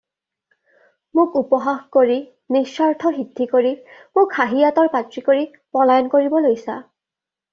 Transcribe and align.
মোক 1.17 1.33
উপহাস 1.41 1.81
কৰি, 1.95 2.15
নিজ 2.55 2.71
স্বাৰ্থ 2.77 3.11
সিদ্ধি 3.17 3.47
কৰি, 3.53 3.73
মোক 4.19 4.35
হাঁহিয়াতৰ 4.37 4.89
পাত্ৰী 4.95 5.23
কৰি 5.29 5.45
পলায়ন 5.77 6.09
কৰিব 6.15 6.41
লৈছা। 6.47 6.79